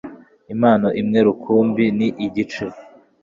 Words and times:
Impano 0.53 0.87
imwe 1.01 1.19
rukumbi 1.27 1.85
ni 1.97 2.07
igice 2.25 2.65